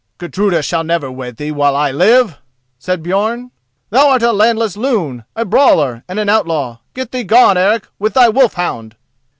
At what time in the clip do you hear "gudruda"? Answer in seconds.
0.17-0.63